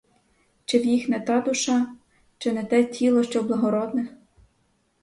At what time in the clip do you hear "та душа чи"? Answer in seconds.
1.21-2.51